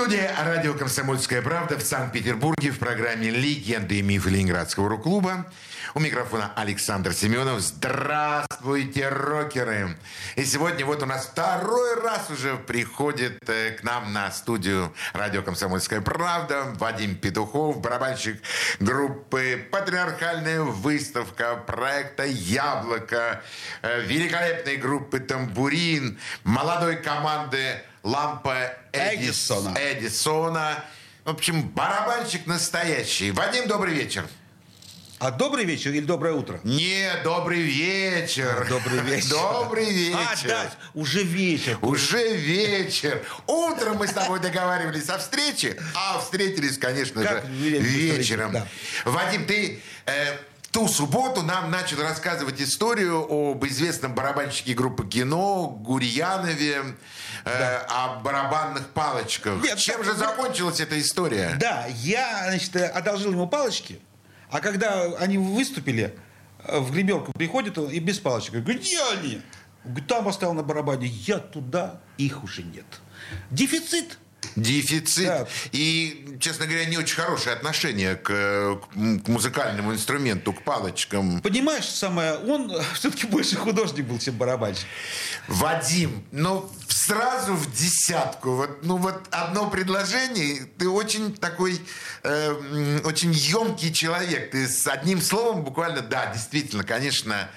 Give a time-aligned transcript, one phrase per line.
[0.00, 5.44] Студия радио «Комсомольская правда» в Санкт-Петербурге в программе «Легенды и мифы Ленинградского рок-клуба».
[5.92, 7.60] У микрофона Александр Семенов.
[7.60, 9.98] Здравствуйте, рокеры!
[10.36, 15.42] И сегодня вот у нас второй раз уже приходит э, к нам на студию радио
[15.42, 18.40] «Комсомольская правда» Вадим Петухов, барабанщик
[18.78, 23.42] группы «Патриархальная выставка», проекта «Яблоко»,
[23.82, 29.74] э, великолепной группы «Тамбурин», молодой команды лампа Эдисона.
[29.78, 30.84] Эдисона.
[31.24, 33.30] В общем, барабанщик настоящий.
[33.30, 34.26] Вадим, добрый вечер.
[35.18, 36.60] А добрый вечер или доброе утро?
[36.64, 38.66] Не, добрый вечер.
[38.70, 39.28] Добрый вечер.
[39.28, 40.16] Добрый вечер.
[40.16, 41.76] А, да, уже вечер.
[41.82, 43.22] Уже вечер.
[43.46, 48.52] Утром мы с тобой договаривались о встрече, а встретились, конечно Как же, вечером, вечером.
[48.52, 48.66] да.
[49.04, 50.38] Вадим, ты э,
[50.70, 56.82] ту субботу нам начал рассказывать историю об известном барабанщике группы «Кино» Гурьянове,
[57.44, 59.62] э, о барабанных палочках.
[59.62, 61.56] Нет, Чем так- же закончилась эта история?
[61.58, 64.00] Да, я, значит, э, одолжил ему палочки,
[64.50, 66.16] а когда они выступили,
[66.64, 68.54] э, в гримерку приходит он и без палочек.
[68.54, 69.42] Я говорю, где они?
[70.06, 71.06] Там оставил на барабане.
[71.06, 72.84] Я туда, их уже нет.
[73.50, 74.18] Дефицит.
[74.56, 75.26] Дефицит.
[75.26, 75.48] Да.
[75.72, 81.40] И, честно говоря, не очень хорошее отношение к, к музыкальному инструменту, к палочкам.
[81.40, 84.86] Понимаешь, самое, он все-таки больше художник был, чем барабанщик.
[85.48, 88.52] Вадим, ну сразу в десятку.
[88.52, 90.66] Вот, ну вот одно предложение.
[90.78, 91.80] Ты очень такой,
[92.22, 94.50] э, очень емкий человек.
[94.50, 97.50] Ты с одним словом буквально, да, действительно, конечно,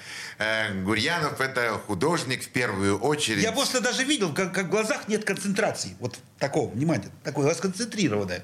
[0.83, 3.43] Гурьянов это художник в первую очередь.
[3.43, 5.95] Я просто даже видел, как, как в глазах нет концентрации.
[5.99, 8.43] Вот такого, внимания, такое расконцентрированное.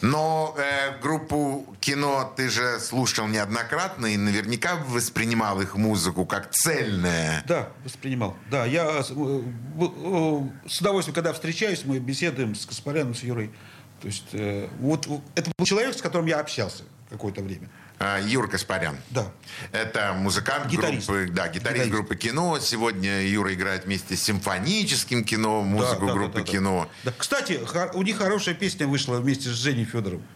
[0.00, 7.44] Но э, группу кино ты же слушал неоднократно и наверняка воспринимал их музыку как цельная.
[7.46, 8.36] Да, воспринимал.
[8.50, 13.52] Да, я э, в- э, с удовольствием, когда встречаюсь, мы беседуем с Каспаряном, с Юрой.
[14.00, 17.68] То есть э, вот э, это был человек, с которым я общался какое-то время.
[18.04, 18.96] А, Юр Каспарян.
[19.10, 19.30] Да.
[19.70, 21.06] Это музыкант Гитарист.
[21.08, 21.90] группы, да, гитарист, Гитарист.
[21.90, 22.58] группы кино.
[22.58, 26.90] Сегодня Юра играет вместе с симфоническим кино, музыку Да, да, группы да, да, кино.
[27.04, 27.12] Да.
[27.16, 30.26] Кстати, хор- у них хорошая песня вышла вместе с Женей Федоровым.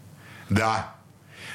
[0.49, 0.95] Да.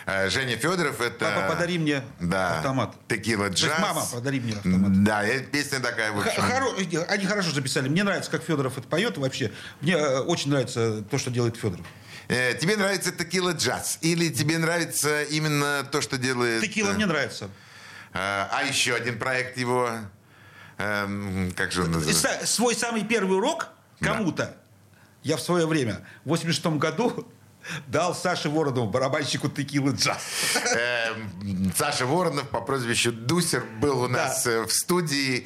[0.05, 1.31] Э, Женя Федоров это...
[1.33, 2.93] Папа, подари мне да, автомат.
[3.07, 3.79] Текила То есть, джаз.
[3.79, 5.03] мама, подари мне автомат.
[5.03, 6.41] Да, и песня такая, в общем...
[6.41, 7.88] хоро- Они хорошо записали.
[7.88, 9.51] Мне нравится, как Федоров это поет вообще.
[9.79, 11.85] Мне э, очень нравится то, что делает Федоров.
[12.27, 13.97] Э, Тебе нравится текила джаз?
[14.01, 16.61] Или тебе нравится именно то, что делает...
[16.61, 17.49] Текила э, мне нравится.
[18.13, 19.89] А а еще один проект его...
[20.77, 22.45] эм, Как же он называется?
[22.45, 24.57] Свой самый первый урок кому-то
[25.23, 27.31] я в свое время, в 86 году,
[27.88, 30.17] дал Саше Воронову, барабанщику текилы джаз.
[30.75, 35.45] Эм, Саша Воронов по прозвищу Дусер был у нас э, в студии.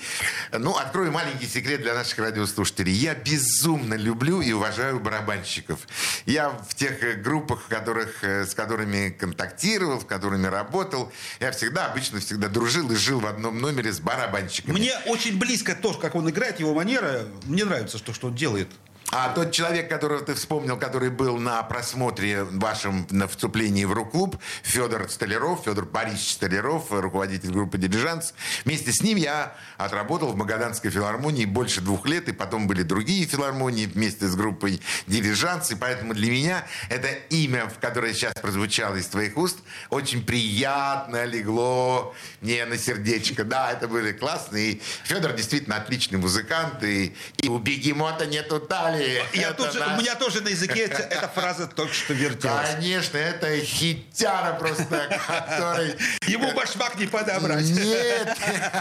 [0.51, 2.93] Ну, открою маленький секрет для наших радиослушателей.
[2.93, 5.79] Я безумно люблю и уважаю барабанщиков.
[6.25, 11.51] Я в тех э, группах, в которых, э, с которыми контактировал, в которыми работал, я
[11.51, 14.77] всегда, обычно всегда дружил и жил в одном номере с барабанщиками.
[14.77, 17.25] Мне очень близко то, как он играет, его манера.
[17.45, 18.69] Мне нравится, что, что он делает.
[19.11, 24.37] А тот человек, которого ты вспомнил, который был на просмотре вашем на вступлении в рок-клуб,
[24.63, 28.33] Федор Столяров, Федор Борисович Столяров, руководитель группы «Дилижанс».
[28.65, 33.25] Вместе с ним я отработал в Магаданской филармонии больше двух лет, и потом были другие
[33.25, 39.05] филармонии вместе с группой «Дилижанс», и поэтому для меня это имя, которое сейчас прозвучало из
[39.07, 39.59] твоих уст,
[39.91, 43.43] очень приятно легло мне на сердечко.
[43.43, 44.81] Да, это были классные.
[45.03, 48.94] Федор действительно отличный музыкант, и, и у бегемота нету талии.
[49.33, 52.13] Я Это тут же- наш- у меня тоже на языке эта, эта фраза только что
[52.13, 52.71] вертелась.
[52.71, 55.95] Конечно, это хитяра просто, который...
[56.27, 57.65] Ему башмак не подобрать.
[57.65, 58.37] Нет.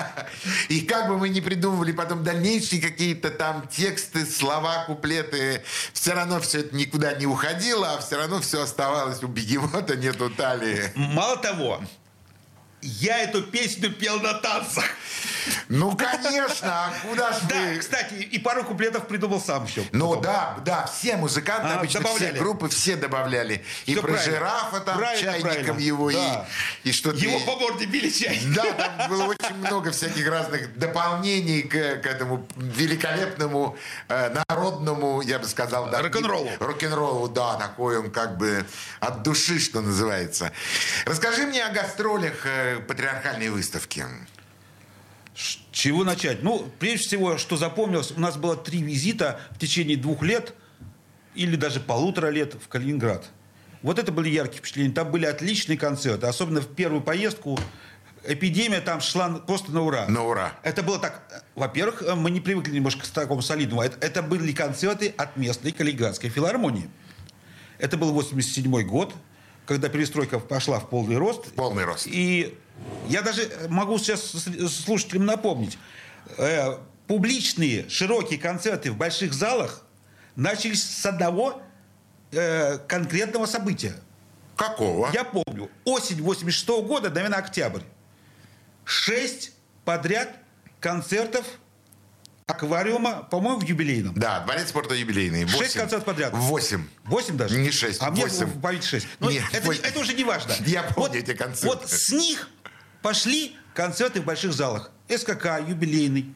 [0.68, 5.62] И как бы мы ни придумывали потом дальнейшие какие-то там тексты, слова, куплеты,
[5.92, 10.30] все равно все это никуда не уходило, а все равно все оставалось у бегемота нету
[10.30, 10.90] талии.
[10.94, 11.82] Мало того,
[12.84, 14.84] я эту песню пел на танцах.
[15.68, 17.76] Ну, конечно, а куда ж Да, вы...
[17.78, 19.84] кстати, и пару куплетов придумал сам еще.
[19.92, 22.32] Ну да, да, все музыканты, А, обычно добавляли.
[22.32, 23.64] все группы, все добавляли.
[23.84, 24.24] И про правильно.
[24.24, 25.80] жирафа там Правильно, чайником правильно.
[25.80, 26.46] его, Да.
[26.84, 28.40] и, и что Его по морде били чай.
[28.54, 33.76] Да, там было очень много всяких разных дополнений к, к этому великолепному
[34.08, 36.50] э, народному, я бы сказал, да, Рок-н-роллу.
[36.58, 38.64] Рок-н-роллу, да, такой он как бы
[39.00, 40.52] от души, что называется.
[41.04, 44.04] Расскажи мне о гастролях э, патриархальной выставки?
[45.34, 46.42] С чего начать?
[46.42, 50.54] Ну, прежде всего, что запомнилось, у нас было три визита в течение двух лет
[51.34, 53.30] или даже полутора лет в Калининград.
[53.82, 54.94] Вот это были яркие впечатления.
[54.94, 56.26] Там были отличные концерты.
[56.26, 57.58] Особенно в первую поездку
[58.26, 60.06] эпидемия там шла просто на ура.
[60.08, 60.54] На ура.
[60.62, 61.44] Это было так...
[61.54, 63.82] Во-первых, мы не привыкли немножко к такому солидному.
[63.82, 66.88] Это, это были концерты от местной Калининградской филармонии.
[67.78, 69.14] Это был 87 год,
[69.66, 71.52] когда перестройка пошла в полный рост.
[71.54, 72.06] Полный рост.
[72.06, 72.56] И
[73.08, 75.78] я даже могу сейчас слушателям напомнить.
[76.38, 79.84] Э, публичные широкие концерты в больших залах
[80.36, 81.62] начались с одного
[82.32, 83.94] э, конкретного события.
[84.56, 85.10] Какого?
[85.12, 85.70] Я помню.
[85.84, 87.82] Осень 86 -го года, наверное, октябрь.
[88.84, 89.52] Шесть
[89.84, 90.36] подряд
[90.80, 91.46] концертов
[92.46, 94.14] аквариума, по-моему, в юбилейном.
[94.14, 95.46] Да, дворец спорта юбилейный.
[95.48, 96.32] Шесть концертов подряд.
[96.34, 96.86] Восемь.
[97.04, 97.58] Восемь даже?
[97.58, 98.46] Не шесть, А мне восемь.
[98.46, 99.06] в памяти шесть.
[99.18, 99.82] Но Нет, это, восемь.
[99.82, 100.52] это уже не важно.
[100.66, 101.66] Я помню вот, эти концерты.
[101.66, 102.50] Вот с них
[103.02, 104.90] пошли концерты в больших залах.
[105.08, 106.34] СКК, юбилейный.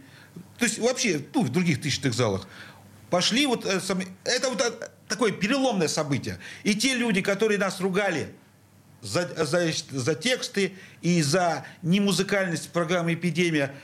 [0.58, 2.46] То есть вообще, ну, в других тысячных залах.
[3.10, 3.64] Пошли вот...
[3.64, 3.80] э,
[4.24, 6.38] это вот э, такое переломное событие.
[6.62, 8.34] И те люди, которые нас ругали
[9.00, 13.74] за, за, за тексты и за немузыкальность программы «Эпидемия»,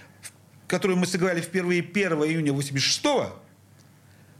[0.75, 3.00] которую мы сыграли впервые 1 июня 86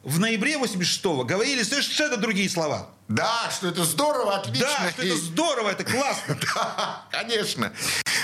[0.03, 2.91] в ноябре 86 говорили совершенно другие слова.
[3.09, 4.67] Да, что это здорово, отлично.
[4.67, 6.37] Да, что это здорово, это классно.
[6.55, 7.73] Да, конечно.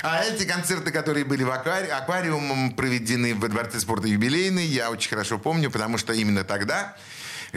[0.03, 1.87] А эти концерты, которые были в аквари...
[1.89, 6.97] аквариумом проведены во Дворце спорта юбилейный, я очень хорошо помню, потому что именно тогда,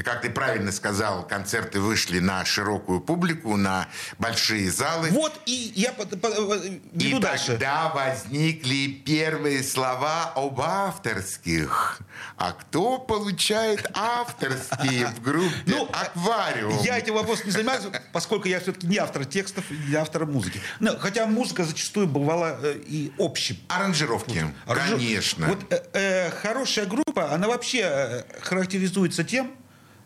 [0.01, 3.87] как ты правильно сказал, концерты вышли на широкую публику, на
[4.17, 5.09] большие залы.
[5.11, 7.47] Вот и я по- по- И веду дальше.
[7.51, 11.99] тогда возникли первые слова об авторских.
[12.37, 16.79] А кто получает авторские в группе Ну, «Аквариум»?
[16.83, 20.59] Я этим вопросом не занимаюсь, поскольку я все-таки не автор текстов и не автор музыки.
[20.79, 23.57] Но, хотя музыка зачастую бывала э, и общим.
[23.67, 25.47] Аранжировки, Аранжи- конечно.
[25.47, 29.51] Вот э, э, хорошая группа, она вообще э, характеризуется тем,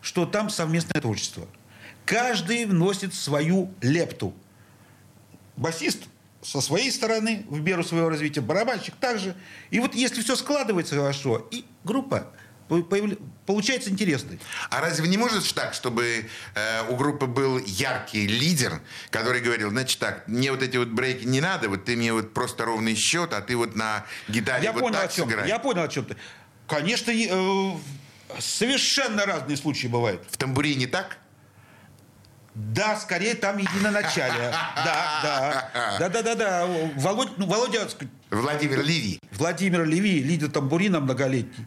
[0.00, 1.46] что там совместное творчество.
[2.04, 4.34] Каждый вносит свою лепту.
[5.56, 6.04] Басист
[6.42, 9.34] со своей стороны, в меру своего развития, барабанщик также.
[9.70, 12.32] И вот если все складывается хорошо, и группа
[13.46, 14.38] получается интересной.
[14.70, 18.80] А разве не может так, чтобы э, у группы был яркий лидер,
[19.10, 22.34] который говорил, значит так, мне вот эти вот брейки не надо, вот ты мне вот
[22.34, 25.28] просто ровный счет, а ты вот на гитаре Я вот понял, о так чем.
[25.28, 25.48] сыграй.
[25.48, 26.16] Я понял, о чем ты.
[26.66, 27.76] Конечно, э,
[28.38, 30.24] совершенно разные случаи бывают.
[30.30, 31.18] В тамбурине так?
[32.54, 34.50] Да, скорее там единоначалие.
[34.50, 35.70] Да, да.
[36.00, 36.66] Да, да, да, да.
[36.96, 37.88] Володя, ну, Володя,
[38.30, 39.20] Владимир Леви.
[39.32, 41.66] Владимир Леви, лидер тамбурина многолетний,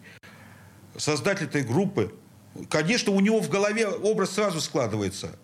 [0.97, 2.13] создатель этой группы.
[2.69, 5.37] Конечно, у него в голове образ сразу складывается.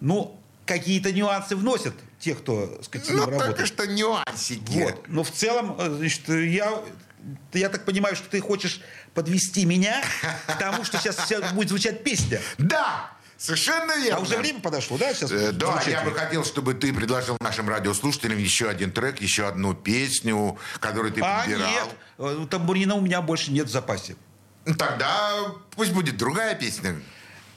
[0.00, 3.68] Но какие-то нюансы вносят те, кто, сказать, с ним Ну, только работает.
[3.68, 4.82] что нюансики.
[4.82, 5.08] Вот.
[5.08, 6.72] Но в целом, э, значит, я,
[7.52, 8.80] я так понимаю, что ты хочешь
[9.14, 10.02] подвести меня
[10.46, 12.40] к тому, что сейчас будет звучать песня.
[12.58, 14.18] Да, совершенно верно.
[14.18, 15.30] А уже время подошло, да, сейчас?
[15.32, 19.74] Э, Да, я бы хотел, чтобы ты предложил нашим радиослушателям еще один трек, еще одну
[19.74, 21.70] песню, которую ты А, подбирал.
[21.70, 21.88] нет,
[22.18, 24.16] э, тамбурина у меня больше нет в запасе.
[24.66, 25.32] Ну, Тогда
[25.76, 27.00] пусть будет другая песня.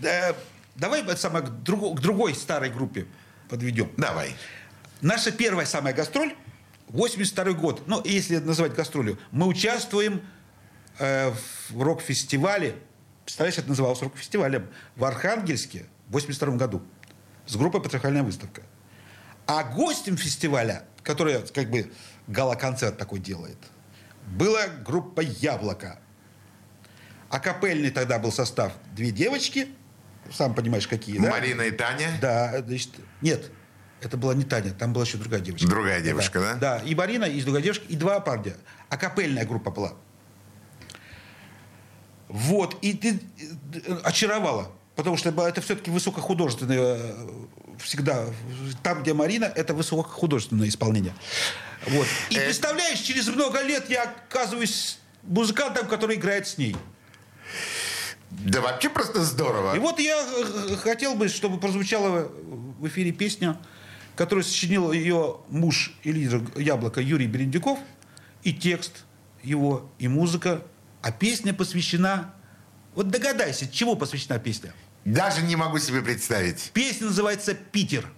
[0.01, 0.33] Э,
[0.75, 3.07] Давай самое, к, друго- к другой старой группе
[3.49, 3.91] подведем.
[3.97, 4.35] Давай.
[5.01, 6.35] Наша первая самая гастроль,
[6.89, 10.21] 82 год, ну, если называть гастролью, мы участвуем
[10.99, 11.31] э,
[11.69, 12.75] в рок-фестивале,
[13.25, 16.81] представляешь, это называлось рок-фестивалем, в Архангельске в 82 году
[17.45, 18.63] с группой «Патриархальная выставка».
[19.45, 21.91] А гостем фестиваля, которая как бы
[22.27, 23.57] гала-концерт такой делает,
[24.25, 25.99] была группа «Яблоко».
[27.29, 29.67] А капельный тогда был состав две девочки,
[30.31, 31.29] сам понимаешь, какие, да?
[31.29, 32.17] Марина и Таня.
[32.21, 32.91] Да, значит,
[33.21, 33.51] нет,
[34.01, 35.67] это была не Таня, там была еще другая девочка.
[35.67, 36.53] Другая девушка, да?
[36.55, 38.55] Да, и Марина, и другая девушка, и два парня.
[38.89, 39.93] А капельная группа была.
[42.27, 43.19] Вот, и ты
[43.73, 44.71] э, очаровала.
[44.95, 47.25] Потому что это все-таки высокохудожественное э,
[47.79, 48.25] всегда.
[48.83, 51.13] Там, где Марина, это высокохудожественное исполнение.
[51.85, 52.07] Вот.
[52.29, 56.75] И Э, представляешь, через много лет я оказываюсь музыкантом, который играет с ней.
[58.29, 59.75] Да вообще просто здорово.
[59.75, 60.25] И вот я
[60.83, 62.29] хотел бы, чтобы прозвучала
[62.79, 63.57] в эфире песня,
[64.17, 67.79] которую сочинил ее муж и лидер «Яблоко» Юрий Берендюков,
[68.43, 69.05] и текст
[69.43, 70.63] его, и музыка.
[71.01, 72.33] А песня посвящена...
[72.95, 74.73] Вот догадайся, чему посвящена песня?
[75.05, 76.71] Даже не могу себе представить.
[76.73, 78.09] Песня называется «Питер».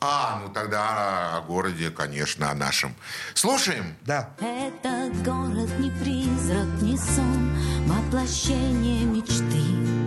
[0.00, 2.92] А, ну тогда о городе, конечно, о нашем.
[3.34, 3.94] Слушаем.
[4.04, 4.30] Да.
[4.40, 7.56] Это город не призрак, не сон,
[7.86, 10.01] воплощение мечты.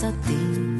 [0.00, 0.79] 失点。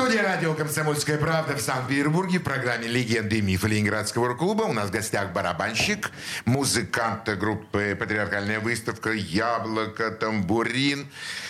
[0.00, 4.62] Студия радио «Комсомольская правда» в Санкт-Петербурге в программе «Легенды и мифы Ленинградского рок-клуба».
[4.62, 6.10] У нас в гостях барабанщик,
[6.46, 11.06] музыкант группы «Патриархальная выставка», «Яблоко», «Тамбурин».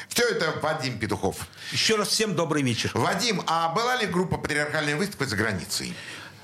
[0.09, 1.47] Все это Вадим Петухов.
[1.71, 2.91] Еще раз всем добрый вечер.
[2.95, 5.95] Вадим, а была ли группа «Патриархальная выставка» за границей?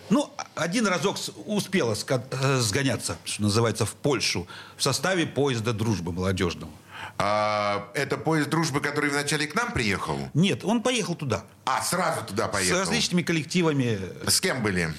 [0.08, 4.46] Ну, один разок успела э, сгоняться, что называется, в Польшу
[4.76, 6.70] в составе поезда дружбы молодежного.
[7.18, 10.18] А, это поезд дружбы, который вначале к нам приехал?
[10.34, 11.44] Нет, он поехал туда.
[11.64, 12.76] А, сразу туда поехал.
[12.76, 13.98] С различными коллективами.
[14.26, 14.92] С кем были?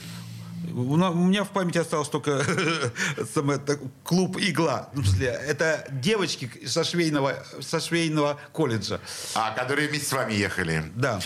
[0.73, 2.43] У меня в памяти осталось только
[4.03, 4.89] клуб «Игла».
[4.93, 8.99] Ну, в смысле, это девочки со швейного, со швейного колледжа.
[9.33, 10.83] А, которые вместе с вами ехали?
[10.95, 11.19] Да.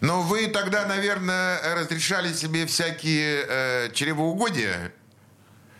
[0.00, 4.92] Но вы тогда, наверное, разрешали себе всякие э, чревоугодия?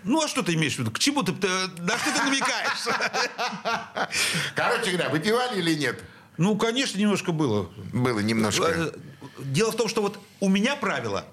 [0.04, 0.90] Ну, а что ты имеешь в виду?
[0.90, 1.48] К чему ты, ты-
[1.82, 4.08] на что ты намекаешь?
[4.54, 6.02] Короче говоря, выпивали или нет?
[6.36, 7.68] Ну, конечно, немножко было.
[7.92, 8.64] Было немножко.
[8.66, 8.90] Э,
[9.38, 11.24] Дело в том, что вот у меня правило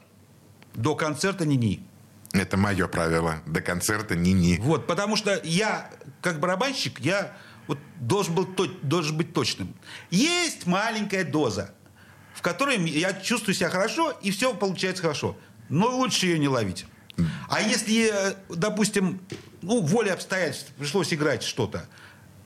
[0.74, 1.86] до концерта ни-ни.
[2.34, 3.42] Это мое правило.
[3.46, 4.58] До концерта ни-ни.
[4.60, 5.90] Вот, потому что я,
[6.22, 8.48] как барабанщик, я вот должен, был,
[8.82, 9.74] должен быть точным.
[10.10, 11.74] Есть маленькая доза,
[12.34, 15.38] в которой я чувствую себя хорошо, и все получается хорошо.
[15.70, 16.86] Но лучше ее не ловить.
[17.50, 19.22] А если, э, допустим,
[19.62, 21.88] ну, волей обстоятельств пришлось играть что-то,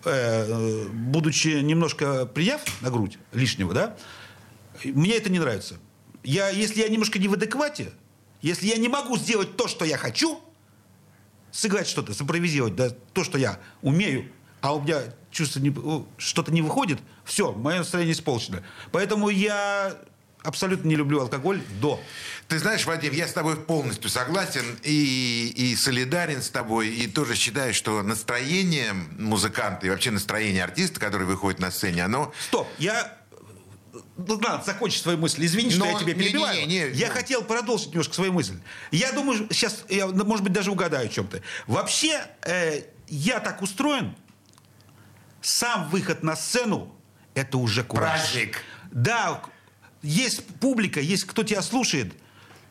[0.06, 3.96] э, э, будучи немножко приняв на грудь лишнего, да,
[4.84, 5.78] мне это не нравится.
[6.24, 7.92] Я, если я немножко не в адеквате,
[8.42, 10.40] если я не могу сделать то, что я хочу,
[11.52, 16.52] сыграть что-то, симпровизировать, да, то, что я умею, а у меня чувство не- о, что-то
[16.52, 18.64] не выходит, все, мое настроение испорчено.
[18.92, 19.98] Поэтому я
[20.44, 22.02] абсолютно не люблю алкоголь до.
[22.48, 27.36] Ты знаешь, Вадим, я с тобой полностью согласен и, и солидарен с тобой, и тоже
[27.36, 32.34] считаю, что настроение музыканта и вообще настроение артиста, который выходит на сцене, оно...
[32.48, 33.18] Стоп, я...
[34.18, 35.46] Ну, надо закончить свою мысль.
[35.46, 36.60] Извини, что Но- я тебя не- не- перебиваю.
[36.62, 37.14] не- не, я ну.
[37.14, 38.56] хотел продолжить немножко свою мысль.
[38.92, 41.42] Я думаю, сейчас, я, ну, может быть, даже угадаю о чем-то.
[41.68, 44.16] Вообще, э, я так устроен,
[45.42, 46.96] сам выход на сцену–
[47.34, 48.22] это уже кураж.
[48.22, 48.62] Праздник.
[48.92, 49.42] Да,
[50.02, 52.14] есть публика, есть кто тебя слушает.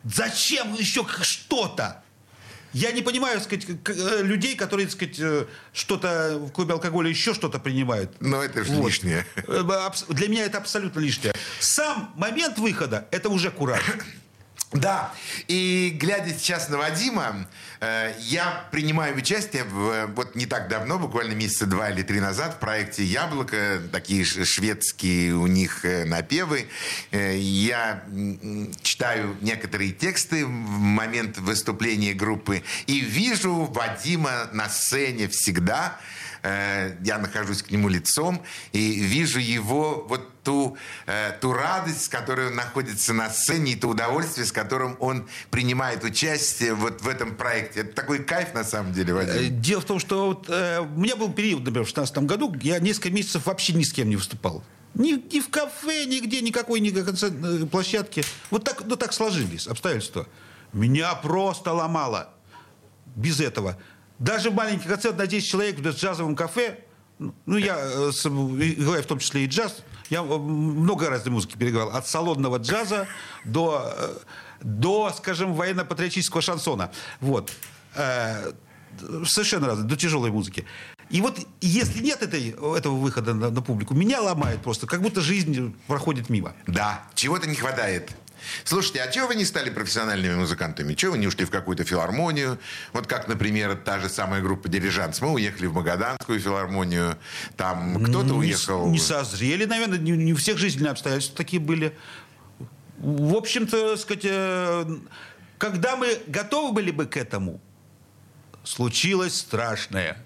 [0.03, 2.03] Зачем еще что-то?
[2.71, 7.57] Я не понимаю, сказать, э, людей, которые, сказать, э, что-то в клубе алкоголя еще что-то
[7.59, 8.15] принимают.
[8.21, 8.87] Но это же Вот.
[8.87, 9.25] лишнее.
[9.47, 9.63] Э,
[10.09, 11.33] Для меня это абсолютно лишнее.
[11.59, 13.81] Сам момент выхода– это уже кураж.
[14.71, 15.11] Да,
[15.47, 17.47] и глядя сейчас на Вадима,
[17.79, 22.19] э, я принимаю участие в, э, вот не так давно, буквально месяца два или три
[22.19, 26.67] назад, в проекте «Яблоко», такие шведские у них э, напевы.
[27.11, 28.03] Я
[28.83, 35.97] читаю некоторые тексты в момент выступления группы и вижу Вадима на сцене всегда,
[36.43, 38.41] э, я нахожусь к нему лицом
[38.71, 43.75] и вижу его вот ту, э, ту радость, с которой он находится на сцене, и
[43.75, 47.81] то удовольствие, с которым он принимает участие вот в этом проекте.
[47.81, 49.61] Это такой кайф на самом деле, Э, Вадим.
[49.61, 52.79] Дело в том, что вот, э, у меня был период, например, в 2016 году, я
[52.79, 54.63] несколько месяцев вообще ни с кем не выступал.
[54.95, 58.23] Ни, ни в кафе, нигде, никакой ни площадки.
[58.49, 60.27] Вот так, ну, так сложились обстоятельства.
[60.73, 62.33] Меня просто ломало
[63.15, 63.77] без этого.
[64.19, 66.79] Даже маленький концерт на 10 человек в джазовом кафе,
[67.19, 71.89] ну, я э, играю в том числе и джаз, я э, много разной музыки переиграл.
[71.89, 73.07] От салонного джаза
[73.45, 74.17] до, э,
[74.61, 76.91] до скажем, военно-патриотического шансона.
[77.19, 77.51] Вот.
[79.25, 80.65] Совершенно разные, до тяжелой музыки.
[81.09, 85.21] И вот если нет этой, этого выхода на, на публику, меня ломает просто, как будто
[85.21, 86.53] жизнь проходит мимо.
[86.67, 88.11] Да, чего-то не хватает.
[88.63, 90.93] Слушайте, а чего вы не стали профессиональными музыкантами?
[90.93, 92.59] Чего вы не ушли в какую-то филармонию?
[92.93, 95.21] Вот как, например, та же самая группа «Дирижанс».
[95.21, 97.17] Мы уехали в Магаданскую филармонию.
[97.57, 98.89] Там кто-то уехал...
[98.89, 101.95] Не созрели, наверное, не, не у всех жизненные обстоятельства такие были.
[102.97, 104.85] В общем-то, сказать, э,
[105.57, 107.61] когда мы готовы были бы к этому,
[108.63, 110.17] случилось страшное.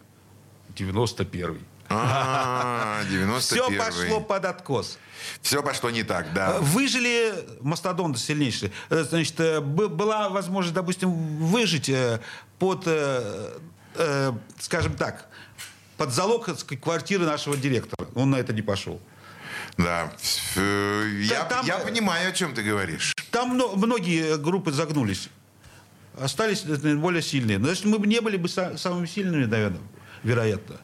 [0.76, 1.73] 91-й.
[1.90, 4.98] А, 91 Все пошло под откос.
[5.42, 6.58] Все пошло не так, да.
[6.60, 8.72] Выжили мастодонты сильнейшие.
[8.90, 11.12] Э, Значит, э, была возможность, допустим,
[11.46, 12.20] выжить э,
[12.60, 13.58] под, э,
[13.96, 15.28] э, скажем так,
[15.98, 16.50] под залог
[16.82, 18.08] квартиры нашего директора.
[18.16, 19.00] Он на это не пошел.
[19.78, 20.12] Да.
[20.56, 23.14] Э, Я, там- я понимаю, о чем ты говоришь.
[23.32, 25.30] Там мно- многие группы загнулись.
[26.20, 27.58] Остались э, более сильные.
[27.60, 29.82] Но если мы не были бы са- самыми сильными, наверное,
[30.24, 30.78] вероятно.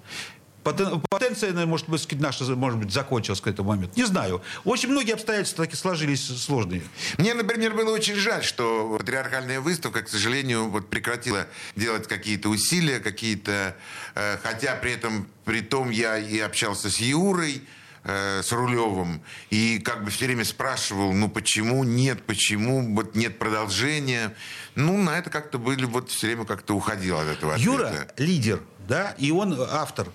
[0.63, 3.93] Потен- Потенция, может быть, наша, может быть, закончилась к этому моменту.
[3.95, 4.41] Не знаю.
[4.65, 6.81] Очень многие обстоятельства таки сложились сложные.
[7.17, 12.99] Мне, например, было очень жаль, что патриархальная выставка, к сожалению, вот прекратила делать какие-то усилия,
[12.99, 13.75] какие-то...
[14.15, 17.63] э, хотя при этом, при том я и общался с Юрой,
[18.03, 23.39] э, с Рулевым, и как бы все время спрашивал, ну почему нет, почему вот нет
[23.39, 24.35] продолжения.
[24.75, 27.71] Ну, на это как-то были, вот все время как-то уходил от этого ответа.
[27.71, 30.07] Юра лидер, да, и он автор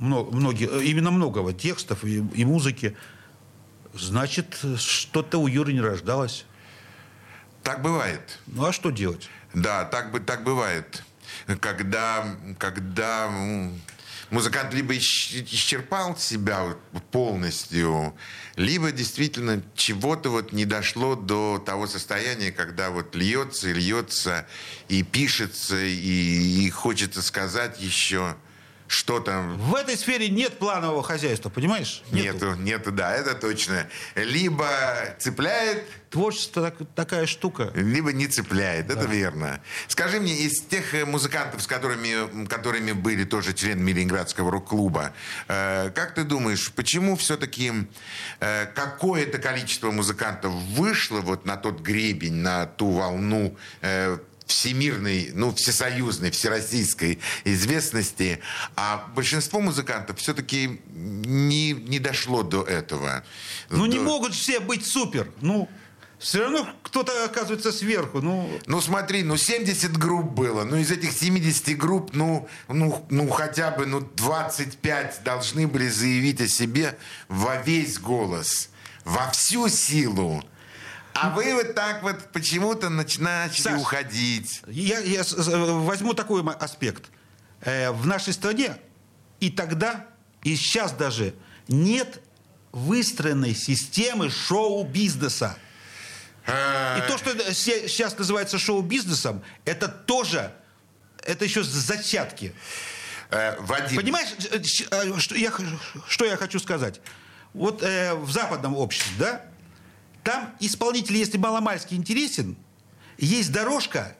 [0.00, 2.96] мно- многие, э, именно многого текстов и, и музыки.
[3.94, 6.44] Значит, что-то у Юры не рождалось.
[7.62, 8.38] Так бывает.
[8.46, 9.28] Ну а что делать?
[9.54, 11.02] Да, так, так бывает.
[11.60, 13.30] Когда, когда
[14.30, 16.76] музыкант либо исч- исчерпал себя
[17.10, 18.14] полностью,
[18.56, 24.46] либо действительно чего-то вот не дошло до того состояния, когда вот льется и льется,
[24.88, 28.36] и пишется, и, и хочется сказать еще
[28.90, 29.42] что-то.
[29.56, 32.02] В этой сфере нет планового хозяйства, понимаешь?
[32.10, 33.86] Нету, нету, да, это точно.
[34.16, 34.68] Либо
[35.18, 37.70] цепляет, Творчество так- такая штука.
[37.76, 39.60] Либо не цепляет, это верно.
[39.86, 45.12] Скажи мне, из тех э, музыкантов, с которыми, которыми были тоже членами Ленинградского рок-клуба,
[45.46, 47.72] э, как ты думаешь, почему все-таки
[48.40, 54.18] э, какое-то количество музыкантов вышло вот на тот гребень, на ту волну э,
[54.50, 58.40] всемирной, ну, всесоюзной, всероссийской известности,
[58.76, 63.24] а большинство музыкантов все-таки не, не дошло до этого.
[63.70, 65.30] Ну не До- могут все быть супер.
[65.40, 65.68] Ну,
[66.18, 68.20] все равно кто-то оказывается сверху.
[68.20, 70.64] Ну, Ну смотри, ну 70 групп было.
[70.64, 76.40] Ну из этих 70 групп, ну, ну, ну хотя бы ну, 25 должны были заявить
[76.40, 78.68] о себе во весь голос,
[79.04, 80.44] во всю силу.
[81.22, 84.62] А вы вот так вот почему-то нач- начали Саш, уходить.
[84.66, 87.10] я, я с- возьму такой аспект.
[87.62, 88.76] Э, в нашей стране
[89.38, 90.06] и тогда,
[90.42, 91.34] и сейчас даже
[91.68, 92.22] нет
[92.72, 95.56] выстроенной системы шоу-бизнеса.
[96.46, 100.52] И то, что се- сейчас называется шоу-бизнесом, это тоже,
[101.22, 102.54] это еще зачатки.
[103.30, 105.52] Э, Вадим, Понимаешь, э, э, что я,
[106.08, 107.00] что я хочу сказать?
[107.52, 109.44] Вот э, в западном обществе, да,
[110.30, 112.56] там исполнитель, если маломальски интересен,
[113.18, 114.16] есть дорожка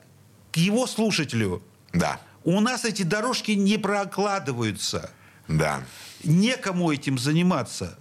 [0.52, 1.62] к его слушателю.
[1.92, 5.10] Да, У нас эти дорожки не прокладываются.
[5.48, 5.82] да.
[6.22, 7.98] Некому этим заниматься.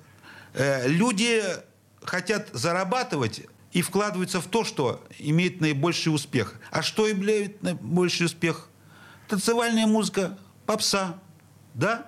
[0.53, 1.41] Э, люди
[2.03, 3.41] хотят зарабатывать
[3.71, 6.55] и вкладываются в то, что имеет наибольший успех.
[6.71, 8.67] А что имеет наибольший успех?
[9.29, 11.17] Танцевальная музыка, попса,
[11.75, 12.07] да?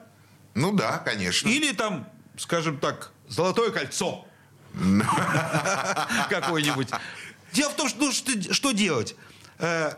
[0.53, 1.47] Ну да, конечно.
[1.47, 4.25] Или там, скажем так, золотое кольцо.
[6.29, 6.89] Какое-нибудь.
[7.53, 9.15] Дело в том, что, ну, что, что делать?
[9.59, 9.93] Э,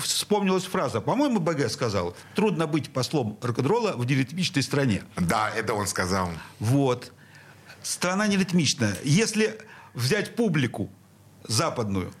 [0.00, 5.04] вспомнилась фраза, по-моему, БГ сказал, трудно быть послом рок-н-ролла в неритмичной стране.
[5.16, 6.30] Да, это он сказал.
[6.58, 7.12] Вот.
[7.82, 8.96] Страна неритмичная.
[9.04, 9.58] Если
[9.94, 10.90] взять публику
[11.44, 12.12] западную,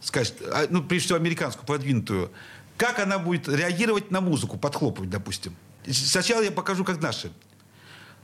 [0.00, 2.30] сказать, а, ну, прежде всего, американскую, продвинутую,
[2.76, 5.54] как она будет реагировать на музыку, подхлопывать, допустим?
[5.90, 7.32] Сначала я покажу, как наши.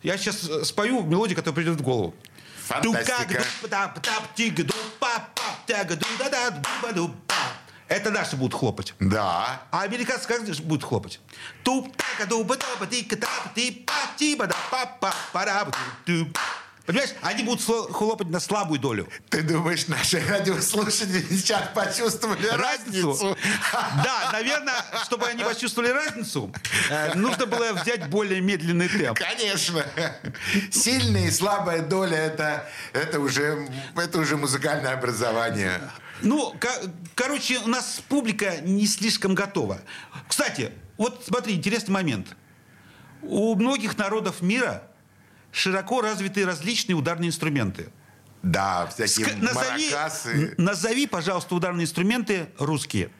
[0.02, 2.14] Я сейчас э, спою мелодию, которая придет в голову.
[2.68, 3.44] Фантастика.
[7.88, 8.94] Это наши будут хлопать.
[9.00, 9.62] Да.
[9.70, 11.20] А американцы как же будут хлопать?
[11.62, 15.66] туп така дуба таба тика тапа ти па ти ба да па па пара
[16.06, 16.38] туп
[16.88, 17.60] Понимаешь, они будут
[17.92, 19.10] хлопать на слабую долю.
[19.28, 23.36] Ты думаешь, наши радиослушатели сейчас почувствовали разницу?
[24.02, 24.72] Да, наверное,
[25.04, 26.50] чтобы они почувствовали разницу,
[26.88, 29.18] э, нужно было взять более медленный темп.
[29.18, 29.84] Конечно.
[30.70, 35.82] Сильная и слабая доля это, это, уже, это уже музыкальное образование.
[36.22, 39.78] Ну, ко- короче, у нас публика не слишком готова.
[40.26, 42.28] Кстати, вот смотри, интересный момент.
[43.20, 44.84] У многих народов мира
[45.52, 47.90] широко развиты различные ударные инструменты.
[48.42, 50.54] Да, всякие Ска- назови, маракасы.
[50.58, 53.10] назови, пожалуйста, ударные инструменты русские.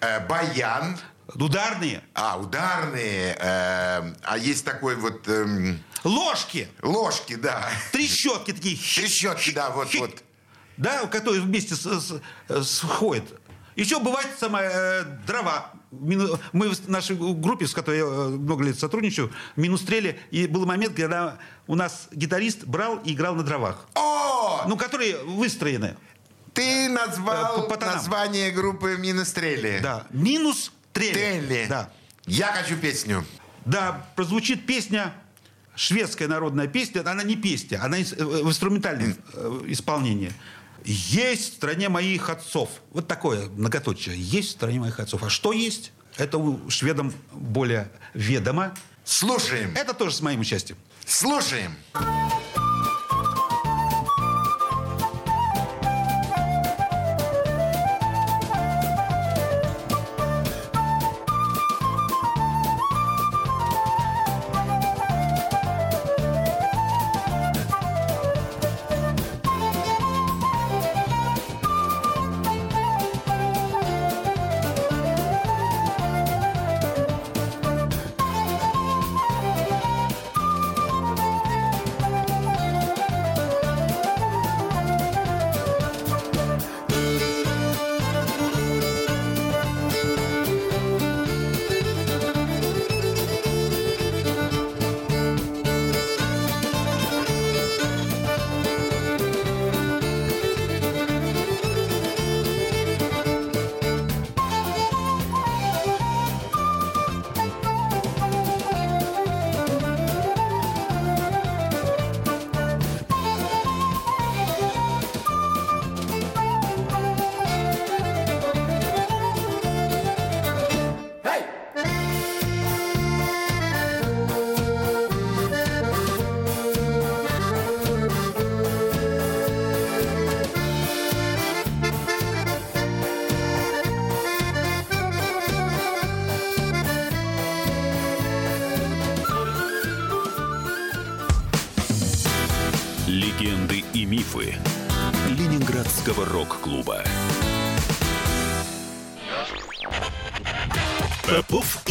[0.00, 0.98] Э, баян.
[1.34, 2.02] Ударные.
[2.14, 3.36] А, ударные.
[3.38, 5.26] э, а есть такой вот...
[5.28, 6.68] эм, Ложки.
[6.82, 7.68] ложки, да.
[7.92, 8.76] Трещотки такие.
[8.96, 10.22] Трещотки, да, вот, вот.
[10.76, 13.40] Да, которые вместе с- с- сходят.
[13.76, 15.70] Еще бывает самое э, дрова.
[15.92, 20.18] Мы в нашей группе, с которой я э, много лет сотрудничаю, минустрели.
[20.30, 23.86] И был момент, когда у нас гитарист брал и играл на дровах.
[23.94, 24.64] О!
[24.66, 25.96] Ну, которые выстроены.
[26.54, 29.80] Ты Э, назвал по- по название группы Минострели.
[29.82, 30.06] Да.
[30.10, 31.12] Минус трели.
[31.12, 31.66] Трелли.
[31.68, 31.90] Да.
[32.26, 33.24] Я хочу песню.
[33.64, 35.12] Да, прозвучит песня,
[35.76, 39.14] шведская народная песня, она не песня, она э, в инструментальном
[39.66, 40.32] исполнении.
[40.84, 42.68] Есть в стране моих отцов.
[42.90, 44.16] Вот такое многоточие.
[44.18, 45.22] Есть в стране моих отцов.
[45.22, 45.92] А что есть?
[46.16, 48.74] Это у шведам более ведомо.
[49.04, 49.72] Слушаем.
[49.74, 50.78] Это тоже с моим участием.
[51.06, 51.74] Слушаем.
[51.94, 52.41] Легенды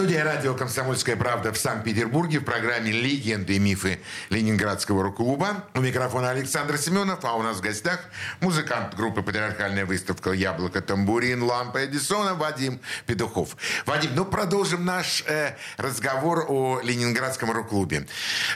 [0.00, 5.66] Студия радио «Комсомольская правда» в Санкт-Петербурге в программе «Легенды и мифы Ленинградского рок-клуба».
[5.74, 8.00] У микрофона Александр Семенов, а у нас в гостях
[8.40, 13.58] музыкант группы «Патриархальная выставка «Яблоко Тамбурин» Лампа Эдисона Вадим Петухов.
[13.84, 18.08] Вадим, ну продолжим наш э, разговор о Ленинградском рок-клубе.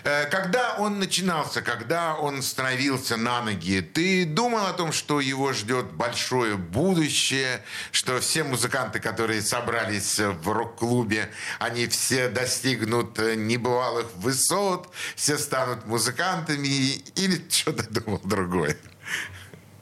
[0.05, 5.53] Э, когда он начинался, когда он становился на ноги, ты думал о том, что его
[5.53, 11.29] ждет большое будущее, что все музыканты, которые собрались в рок-клубе,
[11.59, 16.67] они все достигнут э, небывалых высот, все станут музыкантами,
[17.17, 18.77] или что ты думал другое?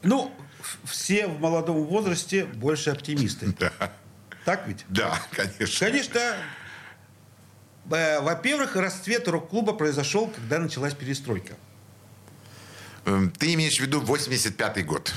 [0.01, 0.33] Ну,
[0.85, 3.53] все в молодом возрасте больше оптимисты.
[3.59, 3.71] Да,
[4.45, 4.85] Так ведь?
[4.89, 5.87] да, конечно.
[5.87, 6.19] Конечно,
[7.91, 11.53] э, во-первых, расцвет рок-клуба произошел, когда началась перестройка.
[13.05, 15.13] Эм, Ты имеешь в виду 85-й год?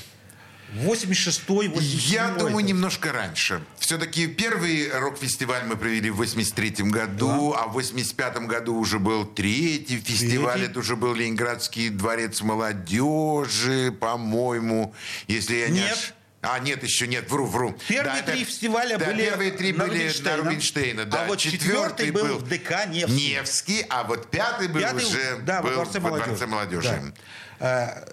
[0.74, 1.80] 86-й, 87-й.
[2.12, 3.62] Я думаю, это- немножко раньше.
[3.78, 9.98] Все-таки первый рок-фестиваль мы провели в 83-м году, а в 85-м году уже был третий
[9.98, 10.54] фестиваль.
[10.54, 10.70] Третий.
[10.70, 14.94] Это уже был Ленинградский дворец молодежи, по-моему,
[15.28, 15.84] если я не Нет.
[15.92, 16.12] ошибаюсь.
[16.42, 17.76] А, нет, еще нет, вру, вру.
[17.88, 20.30] Первые Да, три это- фестиваля да, были первые три на были Рубинштейна.
[20.30, 21.24] на Рубинштейна, да.
[21.24, 23.12] А вот четвертый был в ДК Невский.
[23.30, 26.28] Невский, а вот пятый был Пятый, уже да, был во Дворце во молодежи.
[26.28, 26.88] Дворце молодежи.
[26.88, 27.12] Да.
[27.58, 28.08] А,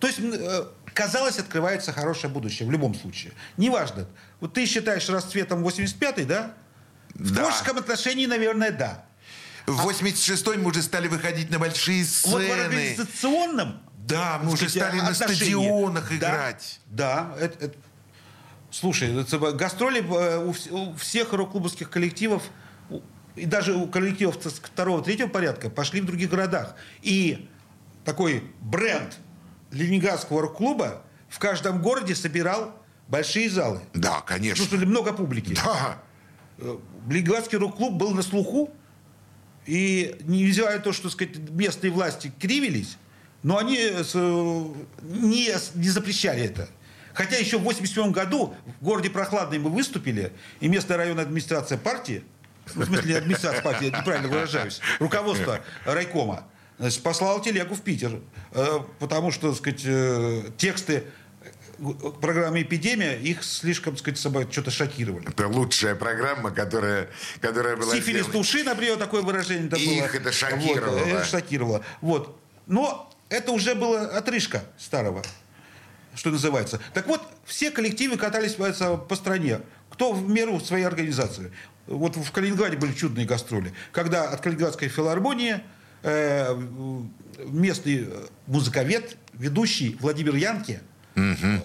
[0.00, 0.64] То есть, э,
[0.94, 3.32] казалось, открывается хорошее будущее в любом случае.
[3.56, 4.06] Неважно.
[4.40, 6.54] Вот ты считаешь расцветом 85-й, да?
[7.14, 7.42] В Да.
[7.42, 9.04] творческом отношении, наверное, да.
[9.66, 12.50] В 86-м мы уже стали выходить на большие Вот в сцены.
[12.62, 16.80] организационном Да, мы уже сказать, стали на стадионах да, играть.
[16.86, 17.78] Да, это, это-
[18.70, 22.42] слушай, это гастроли э, у, у всех рок-клубовских коллективов
[23.36, 26.74] и даже у коллективов второго, третьего порядка пошли в других городах.
[27.02, 27.48] И
[28.04, 29.16] такой бренд
[29.74, 32.74] Ленинградского рок-клуба в каждом городе собирал
[33.08, 33.80] большие залы.
[33.92, 34.64] Да, Ну, конечно.
[34.64, 35.54] что ли, много публики.
[35.64, 35.98] Да.
[36.58, 36.76] Э,
[37.08, 38.70] Ленинградский рок-клуб был на слуху,
[39.66, 42.96] и невзирая на то, что сказать, местные власти кривились,
[43.42, 44.02] но они э,
[45.02, 46.68] не, не запрещали это.
[47.14, 52.24] Хотя еще в 87 году в городе Прохладный мы выступили, и местная районная администрация партии,
[52.74, 56.44] ну, в смысле администрация партии, я неправильно выражаюсь, руководство райкома,
[56.78, 58.20] значит, послало телегу в Питер,
[58.52, 61.04] э, потому что, так сказать, э, тексты
[61.78, 65.28] э, программы «Эпидемия» их слишком, так сказать, собой что-то шокировали.
[65.28, 67.08] Это лучшая программа, которая,
[67.40, 68.32] которая была Сифилис сделана.
[68.32, 70.04] души, например, такое выражение там было.
[70.04, 70.98] Их это шокировало.
[70.98, 71.84] Вот, это шокировало.
[72.00, 72.40] Вот.
[72.66, 75.22] Но это уже была отрыжка старого,
[76.14, 76.80] что называется.
[76.92, 79.60] Так вот, все коллективы катались по, по стране.
[79.90, 81.52] Кто в меру своей организации.
[81.86, 83.72] Вот в Калининграде были чудные гастроли.
[83.92, 85.60] Когда от Калининградской филармонии
[86.04, 86.54] э,
[87.46, 88.08] местный
[88.46, 90.80] музыковед, ведущий Владимир Янки,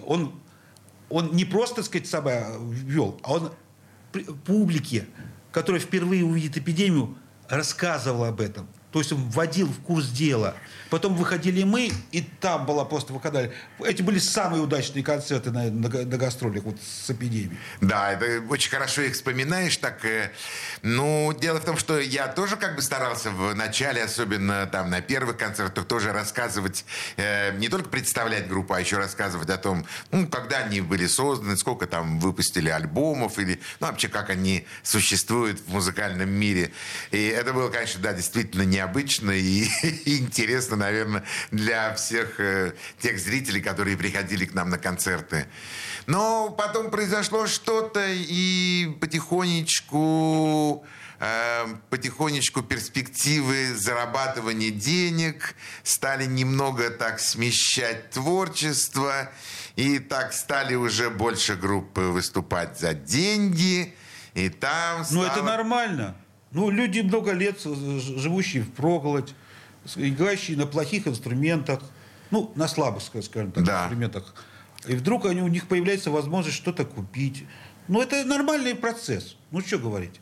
[0.06, 0.34] он,
[1.10, 3.52] он не просто, так сказать, самое вел, а он
[4.46, 5.06] публике,
[5.52, 7.16] которая впервые увидит эпидемию,
[7.48, 8.68] рассказывал об этом.
[8.92, 10.56] То есть он вводил в курс дела.
[10.90, 13.54] Потом выходили мы, и там была просто выходали.
[13.84, 17.60] Эти были самые удачные концерты на, на, на гастролях вот с эпидемией.
[17.80, 19.78] Да, это очень хорошо их вспоминаешь.
[19.78, 20.32] Так, э,
[20.82, 25.02] ну, дело в том, что я тоже как бы старался в начале, особенно там на
[25.02, 26.86] первых концертах, тоже рассказывать,
[27.18, 31.56] э, не только представлять группу, а еще рассказывать о том, ну, когда они были созданы,
[31.56, 36.72] сколько там выпустили альбомов, или ну, вообще как они существуют в музыкальном мире.
[37.12, 39.68] И это было, конечно, да, действительно необычно и,
[40.06, 45.48] и интересно, наверное, для всех э, тех зрителей, которые приходили к нам на концерты.
[46.08, 50.86] Но потом произошло что-то, и потихонечку,
[51.20, 59.30] э, потихонечку перспективы зарабатывания денег стали немного так смещать творчество,
[59.76, 63.94] и так стали уже больше группы выступать за деньги,
[64.36, 66.16] и там Ну, это нормально.
[66.52, 69.34] Ну, люди много лет ж- живущие в проголодь,
[69.96, 71.82] играющие на плохих инструментах,
[72.32, 73.84] ну, на слабых, ска- скажем так, Да.
[73.84, 74.34] инструментах.
[74.88, 77.44] И вдруг они, у них появляется возможность что-то купить.
[77.88, 79.36] Ну, это нормальный процесс.
[79.52, 80.20] Ну, что говорить?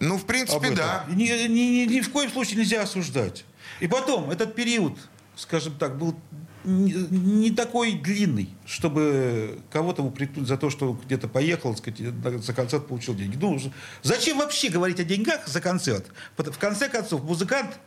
[0.00, 1.04] Ну, в принципе, да.
[1.08, 3.44] Ни, ни- ни- ни в коем случае нельзя осуждать.
[3.80, 4.98] И потом, этот период,
[5.36, 6.16] скажем так, был
[6.64, 11.98] не, такой длинный, чтобы кого-то упрекнуть за то, что он где-то поехал, сказать,
[12.42, 13.36] за концерт получил деньги.
[13.40, 13.58] Ну,
[14.02, 16.06] зачем вообще говорить о деньгах за концерт?
[16.36, 17.78] В конце концов, музыкант,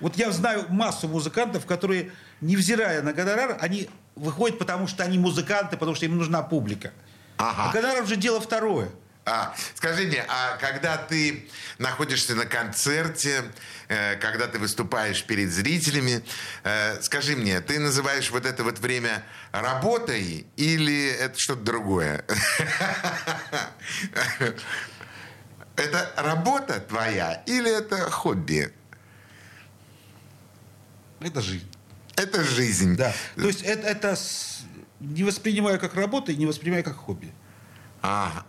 [0.00, 2.10] вот я знаю массу музыкантов, которые,
[2.40, 6.92] невзирая на гонорар, они выходят, потому что они музыканты, потому что им нужна публика.
[7.38, 7.70] Ага.
[7.70, 8.90] А гонорар уже дело второе.
[9.28, 13.42] А, скажи мне, а когда ты находишься на концерте,
[13.88, 16.22] э, когда ты выступаешь перед зрителями,
[16.62, 22.24] э, скажи мне, ты называешь вот это вот время работой или это что-то другое?
[25.76, 28.72] Это работа твоя или это хобби?
[31.20, 31.70] Это жизнь.
[32.16, 32.96] Это жизнь.
[32.96, 33.12] Да.
[33.34, 34.16] То есть это, это
[35.00, 37.30] не воспринимаю как работу и не воспринимаю как хобби.
[38.00, 38.46] Ага.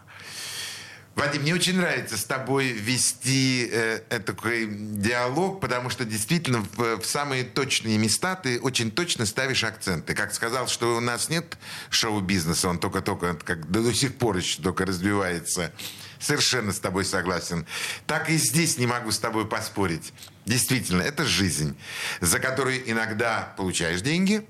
[1.18, 7.02] Вадим, мне очень нравится с тобой вести э, э, такой диалог, потому что действительно в,
[7.02, 10.14] в самые точные места ты очень точно ставишь акценты.
[10.14, 11.58] Как сказал, что у нас нет
[11.90, 15.74] шоу-бизнеса, он только-только, как до, до сих пор еще только развивается.
[16.20, 17.66] Совершенно с тобой согласен.
[18.06, 20.14] Так и здесь не могу с тобой поспорить.
[20.46, 21.76] Действительно, это жизнь,
[22.22, 24.46] за которую иногда получаешь деньги,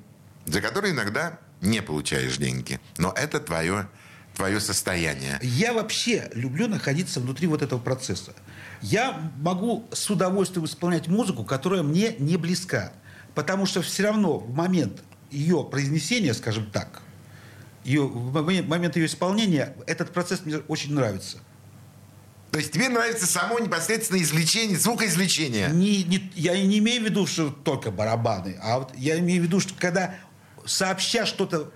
[0.45, 2.81] за которую иногда не получаешь деньги.
[2.97, 3.87] Но это твое,
[4.37, 5.39] твое состояние.
[5.41, 8.33] Я вообще люблю находиться внутри вот этого процесса.
[8.81, 12.93] Я могу с удовольствием исполнять музыку, которая мне не близка.
[13.33, 17.01] Потому что все равно в момент ее произнесения, скажем так,
[17.83, 18.31] ее, в
[18.67, 21.39] момент ее исполнения, этот процесс мне очень нравится.
[22.51, 25.69] То есть тебе нравится само непосредственно извлечение, звукоизвлечение.
[25.69, 29.45] Не, не- я не имею в виду, что только барабаны, а вот я имею в
[29.45, 30.15] виду, что когда
[30.65, 31.71] сообща что-то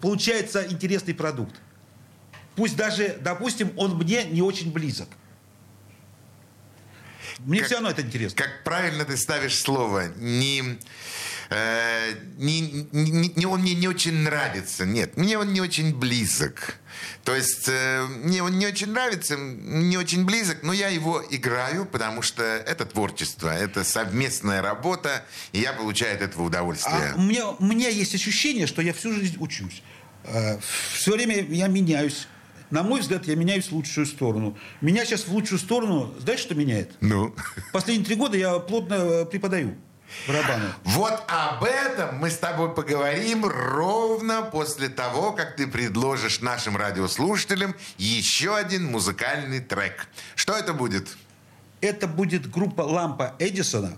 [0.00, 1.54] получается интересный продукт.
[2.54, 5.08] Пусть даже, допустим, он мне не очень близок.
[7.40, 8.36] Мне Как- все равно это интересно.
[8.42, 10.08] Как правильно ты ставишь слово?
[10.16, 10.78] Не,
[11.50, 12.60] э, не,
[12.92, 14.84] не- не- он мне не очень нравится.
[14.86, 16.76] Нет, мне он не очень близок.
[17.24, 21.84] То есть э, мне он не очень нравится, не очень близок, но я его играю,
[21.86, 27.12] потому что это творчество, это совместная работа, и я получаю от этого удовольствие.
[27.14, 29.82] А у, меня, у меня есть ощущение, что я всю жизнь учусь.
[30.94, 32.26] Все время я меняюсь.
[32.70, 34.58] На мой взгляд, я меняюсь в лучшую сторону.
[34.80, 36.96] Меня сейчас в лучшую сторону, знаешь, что меняет?
[37.00, 37.32] Ну,
[37.72, 39.76] Последние три года я плотно э, преподаю
[40.28, 40.72] барабаны.
[40.84, 47.74] вот об этом мы с тобой поговорим ровно после того, как ты предложишь нашим радиослушателям
[47.98, 50.08] еще один музыкальный трек.
[50.34, 51.16] Что это будет?
[51.80, 53.96] Это будет группа «Лампа Эдисона».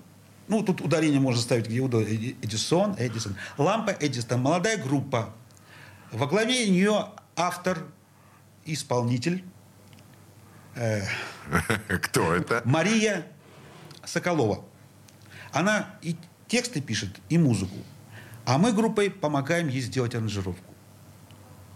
[0.49, 2.07] Ну, тут ударение можно ставить где угодно.
[2.07, 3.37] Эди- Эдисон, Эдисон.
[3.59, 4.38] «Лампа Эдисона».
[4.38, 5.35] Молодая группа.
[6.11, 7.79] Во главе нее автор,
[8.64, 9.44] исполнитель
[12.03, 12.62] Кто это?
[12.64, 13.27] Мария
[14.05, 14.64] Соколова.
[15.59, 16.14] Она и
[16.47, 17.75] тексты пишет, и музыку.
[18.44, 20.73] А мы группой помогаем ей сделать аранжировку.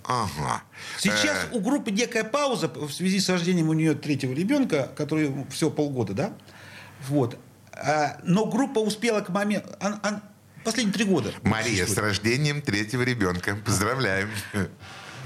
[0.04, 0.62] Ага.
[0.98, 5.32] Сейчас Э, у группы некая пауза в связи с рождением у нее третьего ребенка, который
[5.50, 6.32] всего полгода, да?
[7.08, 7.36] Вот.
[7.72, 9.68] А, но группа успела к моменту...
[10.64, 11.32] последние три года.
[11.42, 13.56] Мария, с рождением третьего ребенка.
[13.64, 14.30] Поздравляем.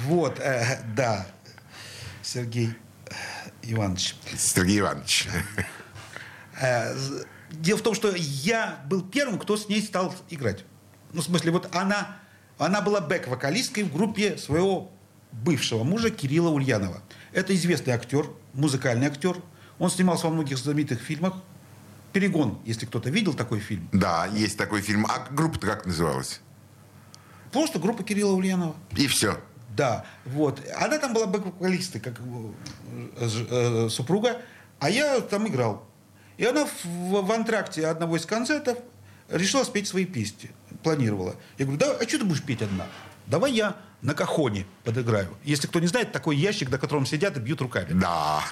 [0.01, 1.27] Вот, э, да.
[2.23, 3.13] Сергей э,
[3.65, 4.17] Иванович.
[4.35, 5.29] Сергей Иванович.
[7.51, 10.65] Дело в том, что я был первым, кто с ней стал играть.
[11.13, 12.17] Ну, в смысле, вот она,
[12.59, 14.91] она была бэк-вокалисткой в группе своего
[15.33, 17.03] бывшего мужа Кирилла Ульянова.
[17.33, 19.37] Это известный актер, музыкальный актер.
[19.79, 21.35] Он снимался во многих знаменитых фильмах.
[22.13, 23.89] «Перегон», если кто-то видел такой фильм.
[23.93, 25.07] Да, есть такой фильм.
[25.07, 26.41] А группа-то как называлась?
[27.53, 28.75] Просто группа Кирилла Ульянова.
[28.93, 29.39] И все.
[29.77, 30.63] Да, вот.
[30.81, 34.41] Она там была бэк-вокалисткой, как э, э, супруга,
[34.79, 35.87] а я там играл.
[36.39, 38.79] И она в, в антракте одного из концертов
[39.29, 40.51] решила спеть свои песни.
[40.83, 41.37] Планировала.
[41.59, 42.87] Я говорю, да, а что ты будешь петь одна?
[43.27, 45.37] Давай я на кахоне подыграю.
[45.43, 47.89] Если кто не знает, такой ящик, на котором сидят и бьют руками.
[47.99, 48.45] Да.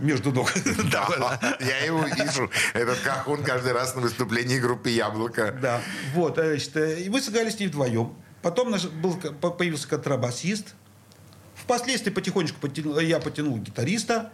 [0.00, 0.52] Между ног.
[0.90, 2.50] Да, я его вижу.
[2.72, 5.52] Этот кахон каждый раз на выступлении группы «Яблоко».
[5.60, 5.80] Да,
[6.14, 8.14] вот, э, значит, э, и мы сыграли с ней вдвоем.
[8.42, 10.74] Потом наш был, появился контрабасист.
[11.54, 14.32] Впоследствии потихонечку потянул- я потянул гитариста.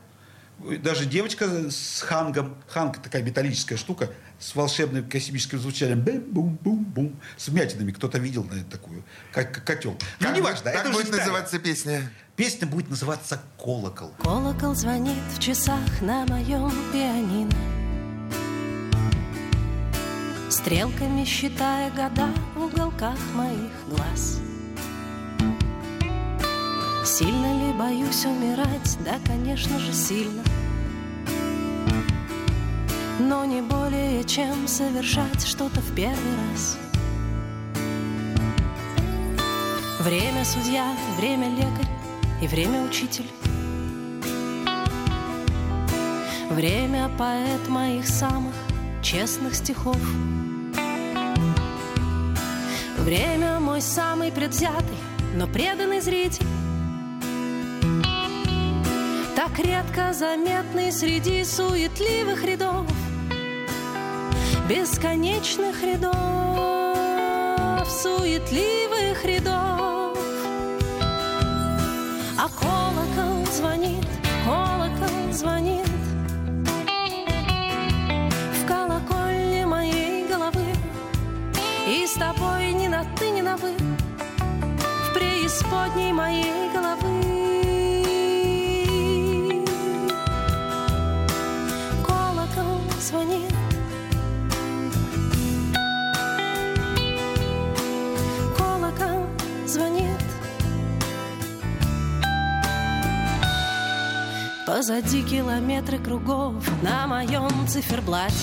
[0.83, 2.57] Даже девочка с хангом.
[2.69, 6.01] Ханг такая металлическая штука с волшебным космическим звучанием.
[6.01, 7.17] Бэм-бум-бум-бум.
[7.37, 7.93] С вмятинами.
[7.93, 9.05] Кто-то видел наверное, такую.
[9.33, 9.97] Как, как котел.
[10.21, 11.21] Ну, Как будет- это Как уже будет старое.
[11.27, 12.11] называться песня?
[12.37, 14.11] Песня будет называться «Колокол».
[14.23, 17.53] Колокол звонит в часах на моем пианино
[20.51, 24.41] Стрелками считая года в уголках моих глаз
[27.05, 28.97] Сильно ли боюсь умирать?
[29.05, 30.43] Да, конечно же, сильно.
[33.21, 36.17] Но не более, чем совершать что-то в первый
[36.51, 36.79] раз.
[40.01, 41.91] Время судья, время лекарь
[42.41, 43.29] и время учитель.
[46.49, 48.55] Время поэт моих самых
[49.03, 49.99] честных стихов.
[52.97, 54.97] Время мой самый предвзятый,
[55.35, 56.47] но преданный зритель
[59.37, 62.87] Так редко заметный среди суетливых рядов
[64.69, 66.15] Бесконечных рядов,
[67.91, 70.17] суетливых рядов.
[72.39, 74.07] А колокол звонит,
[74.47, 75.87] колокол звонит
[78.55, 80.65] в колокольне моей головы.
[81.87, 83.75] И с тобой ни на ты, ни на вы
[85.11, 87.14] В преисподней моей головы
[104.87, 108.35] Позади километры кругов на моем циферблате.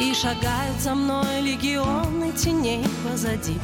[0.00, 3.60] И шагают за мной легионы теней позади.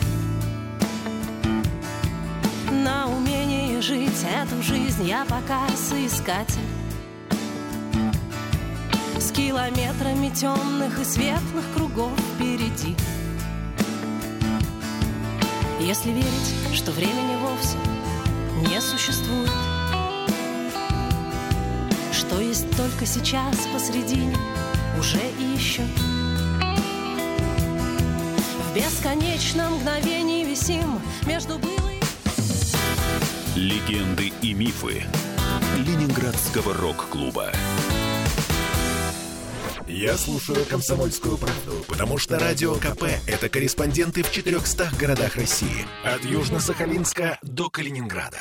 [2.70, 6.61] На умение жить эту жизнь я пока соискатель.
[9.18, 12.94] С километрами темных и светлых кругов впереди.
[15.80, 17.76] Если верить, что времени вовсе
[18.70, 19.50] не существует
[22.57, 24.34] Есть только сейчас посредине
[24.98, 25.82] уже и еще
[28.62, 32.00] В бесконечном мгновении невыносим между былой...
[33.57, 35.02] Легенды и мифы
[35.76, 37.52] Ленинградского рок-клуба.
[39.86, 45.86] Я слушаю «Комсомольскую правду», потому что «Радио КП»— это корреспонденты в 400 городах России.
[46.04, 48.38] От Южно-Сахалинска до Калининграда.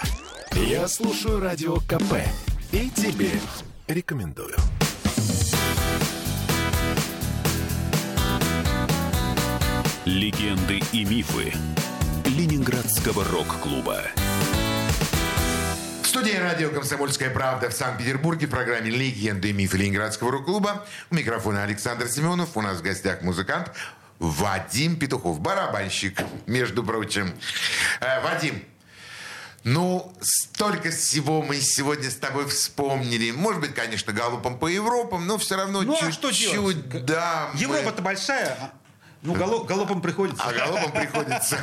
[0.53, 2.23] Я слушаю «Радио КП»
[2.71, 3.31] и тебе
[3.87, 4.55] рекомендую.
[10.05, 11.53] Легенды и мифы
[12.25, 14.03] Ленинградского рок-клуба.
[16.03, 20.85] В студии радио «Комсомольская правда» в Санкт-Петербурге в программе «Легенды и мифы Ленинградского рок-клуба».
[21.11, 22.55] У микрофона Александр Семенов.
[22.55, 23.71] У нас в гостях музыкант
[24.19, 27.33] Вадим Петухов, барабанщик, между прочим.
[27.99, 28.63] Э, Вадим,
[29.65, 33.31] ну, столько всего мы сегодня с тобой вспомнили.
[33.31, 37.05] Может быть, конечно, галопом по Европам, но все равно Ну, а что чуть-чуть, делать?
[37.05, 37.49] да.
[37.55, 38.71] мы- Европа-то большая, а-
[39.25, 40.43] ну, галоп- галопом приходится.
[40.43, 41.57] А галопом приходится.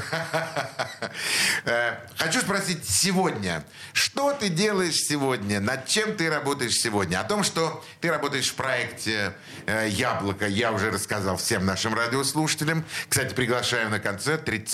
[1.64, 7.20] Э, Хочу спросить сегодня, что ты делаешь сегодня, над чем ты работаешь сегодня?
[7.20, 9.32] О том, что ты работаешь в проекте
[9.66, 12.84] э, «Яблоко», я уже рассказал всем нашим радиослушателям.
[13.08, 14.72] Кстати, приглашаю на концерт 30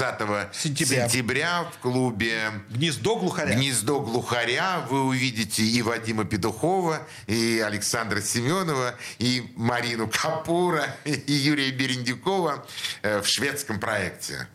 [0.53, 1.09] Сентября.
[1.09, 3.55] сентября в клубе Гнездо глухаря.
[3.55, 4.81] «Гнездо глухаря».
[4.91, 12.69] Вы увидите и Вадима Петухова, и Александра Семенова, и Марину Капура, и Юрия Берендюкова э,
[13.03, 14.47] в шведском проекте.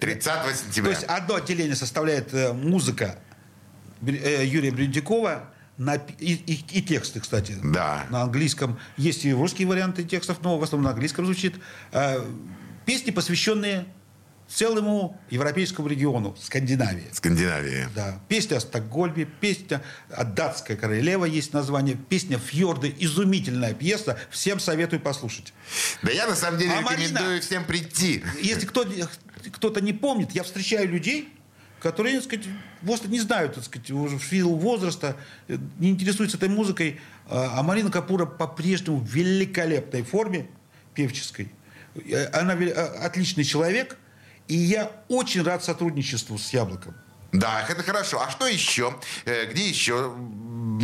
[0.00, 0.90] 30 То сентября.
[0.92, 3.18] есть одно отделение составляет э, музыка
[4.04, 8.06] э, Юрия Брендякова на, и, и- и тексты, кстати, Да.
[8.10, 8.78] на английском.
[8.96, 11.54] Есть и русские варианты текстов, но в основном на английском звучит.
[11.92, 12.20] Э,
[12.84, 13.86] Песни, посвященные
[14.52, 17.06] целому европейскому региону, Скандинавии.
[17.12, 17.88] Скандинавия.
[17.94, 18.20] Да.
[18.28, 22.94] Песня о Стокгольме, песня о Датская королева есть название, песня «Фьорды».
[22.98, 25.54] Изумительная пьеса, всем советую послушать.
[26.02, 27.08] Да я на самом деле А Марина?
[27.08, 28.22] рекомендую всем прийти.
[28.42, 28.84] Если кто,
[29.52, 31.32] кто-то не помнит, я встречаю людей,
[31.80, 32.46] которые, так сказать,
[32.82, 35.16] просто не знают, так сказать, уже в силу возраста,
[35.78, 37.00] не интересуются этой музыкой.
[37.26, 40.46] А а Марина Капура по-прежнему в великолепной форме
[40.94, 41.52] певческой.
[41.94, 43.96] Э, Она э, отличный человек,
[44.48, 46.94] и я очень рад сотрудничеству с «Яблоком».
[47.32, 48.20] Да, это хорошо.
[48.20, 48.94] А что еще?
[49.24, 50.14] Э, Где еще?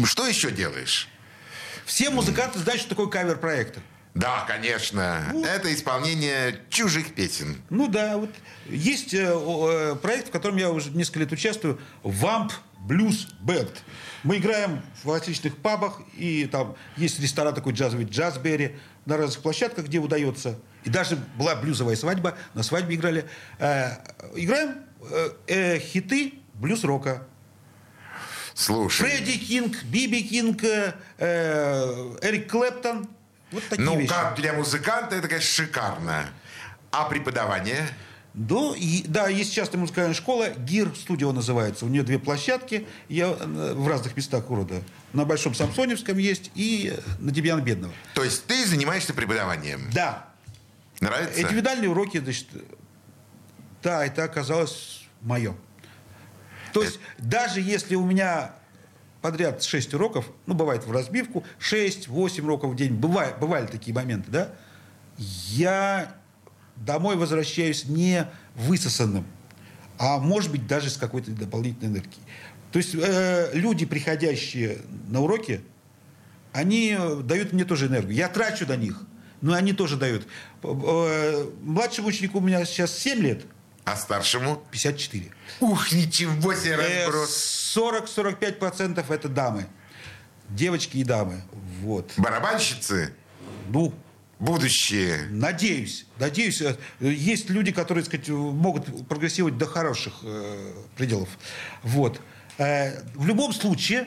[0.04, 1.08] Что еще делаешь?
[1.84, 3.80] Все музыканты знают, что такое кавер-проекты.
[4.14, 5.32] Да, конечно.
[5.46, 7.62] Это исполнение чужих песен.
[7.70, 8.30] Ну да, вот
[8.66, 12.52] есть э, э, проект, в котором я уже несколько лет участвую, Вамп
[12.88, 13.82] Blues Band.
[14.22, 19.84] Мы играем в различных пабах, и там есть ресторан такой джазовый Jazzberry, на разных площадках,
[19.84, 20.58] где удается.
[20.84, 23.26] И даже была блюзовая свадьба, на свадьбе играли.
[23.58, 23.90] Э,
[24.34, 27.24] играем э, э, хиты блюз-рока.
[28.54, 29.06] Слушай.
[29.10, 33.06] Фредди Кинг, Би Би Кинг, э, э, Эрик Клэптон.
[33.52, 34.08] Вот такие Ну, вещи.
[34.12, 36.26] как для музыканта, это, конечно, шикарно.
[36.90, 37.86] А преподавание?
[38.34, 41.84] Да, и- да, есть частная музыкальная школа, ГИР студио называется.
[41.86, 44.82] У нее две площадки я, э, в разных местах города.
[45.12, 47.92] На Большом Самсоневском есть и на Демьяна Бедного.
[48.14, 49.90] То есть ты занимаешься преподаванием.
[49.92, 50.28] Да,
[51.00, 51.40] Нравится?
[51.42, 52.46] индивидуальные уроки, значит,
[53.82, 55.56] да, это оказалось мое.
[56.72, 58.54] То есть даже если у меня
[59.22, 64.30] подряд 6 уроков, ну, бывает в разбивку, 6-8 уроков в день, бывает, бывали такие моменты,
[64.30, 64.52] да,
[65.16, 66.14] я
[66.84, 69.26] домой возвращаюсь не высосанным,
[69.98, 72.22] а может быть даже с какой-то дополнительной энергией.
[72.72, 75.60] То есть э, люди, приходящие на уроки,
[76.52, 78.14] они э, дают мне тоже энергию.
[78.14, 79.02] Я трачу на них,
[79.40, 80.26] но они тоже дают.
[80.62, 83.44] Э, Младшему ученику у меня сейчас 7 лет,
[83.84, 84.62] А старшему?
[84.70, 85.30] 54.
[85.60, 87.74] Ух, ничего себе Э, разброс.
[87.76, 89.66] 40-45% это дамы.
[90.50, 91.42] Девочки и дамы.
[91.80, 92.12] Вот.
[92.16, 93.14] Барабанщицы?
[93.68, 93.94] Ну,
[94.38, 95.26] Будущее.
[95.30, 96.60] Надеюсь, надеюсь.
[96.62, 101.28] Э, Есть люди, которые, так сказать, могут прогрессировать до хороших э, пределов.
[101.82, 102.20] Вот.
[102.56, 104.06] Э, в любом случае,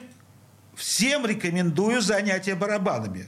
[0.76, 3.28] всем рекомендую занятия барабанами.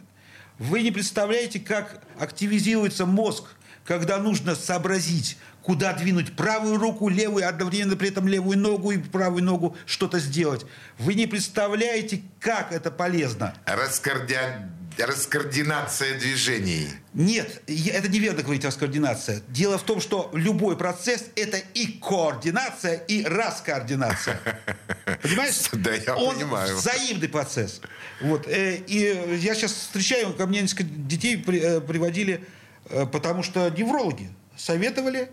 [0.60, 3.46] Вы не представляете, как активизируется мозг,
[3.86, 9.44] когда нужно сообразить, куда двинуть правую руку, левую, одновременно при этом левую ногу и правую
[9.44, 10.66] ногу что-то сделать.
[11.00, 13.56] Вы не представляете, как это полезно.
[13.66, 16.88] Раскордя- Раскоординация движений.
[17.14, 19.42] Нет, это неверно говорить раскоординация.
[19.48, 24.40] Дело в том, что любой процесс– это и координация, и раскоординация.
[25.22, 25.56] Понимаешь?
[25.74, 26.76] Да, я Он понимаю.
[26.78, 27.82] взаимный процесс.
[28.22, 28.48] Вот.
[28.48, 32.44] э, И я сейчас встречаю, ко мне несколько детей э, приводили,
[32.90, 35.30] э, потому что неврологи советовали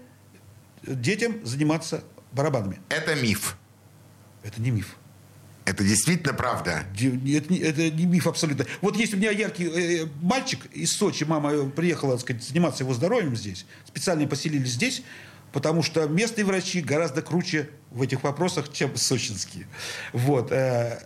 [0.83, 2.03] детям заниматься
[2.33, 2.81] барабанами.
[2.89, 3.57] Это миф.
[4.43, 4.97] Это не миф.
[5.71, 6.83] Это действительно правда.
[6.97, 8.67] Это, это не миф абсолютно.
[8.81, 12.93] Вот есть у меня яркий э, мальчик из Сочи, мама приехала так сказать, заниматься его
[12.93, 15.05] здоровьем здесь, специально поселили здесь.
[15.53, 19.69] потому что местные врачи гораздо круче в этих вопросах, чем сочинские.
[20.13, 20.51] Вот.
[20.51, 21.01] э,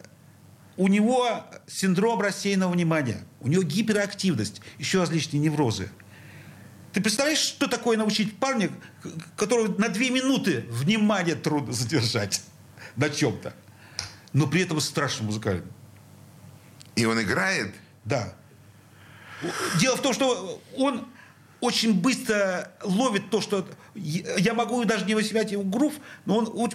[0.78, 5.90] У него синдром рассеянного внимания, у него гиперактивность, еще различные неврозы.
[6.92, 8.70] Ты представляешь, что такое научить парня,
[9.36, 12.42] которого на две минуты внимание трудно задержать
[12.96, 13.52] на чем-то,
[14.34, 15.72] но при этом страшно музыкальным?
[16.96, 17.74] И он играет?
[18.04, 18.34] Да.
[19.80, 21.08] Дело в том, что он
[21.60, 23.66] очень быстро ловит то, что...
[23.94, 25.94] Я могу даже не возьмать его грув,
[26.26, 26.70] но он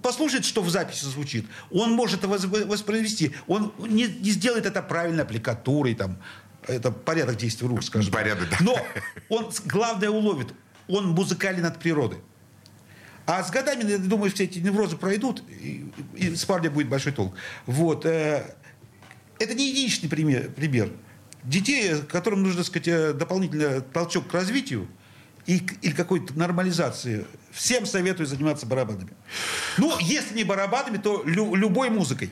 [0.00, 1.46] послушает, что в записи звучит.
[1.70, 3.34] Он может это воспроизвести.
[3.46, 6.18] Он не, не сделает это правильно аппликатурой, там,
[6.66, 8.12] это порядок действий рук, скажем.
[8.12, 8.56] Порядок, да.
[8.60, 8.76] Но
[9.28, 10.54] он главное уловит.
[10.88, 12.18] Он музыкален от природы.
[13.30, 17.12] А с годами, я думаю, все эти неврозы пройдут, и, и с парня будет большой
[17.12, 17.32] толк.
[17.64, 18.04] Вот.
[18.04, 18.42] э,
[19.38, 20.50] это не единичный пример.
[20.50, 20.90] пример.
[21.44, 24.88] Детей, которым нужно, так сказать, э, дополнительный толчок к развитию
[25.46, 29.12] и, или какой-то нормализации, всем советую заниматься барабанами.
[29.78, 32.30] Ну, если не барабанами, то лю- любой музыкой.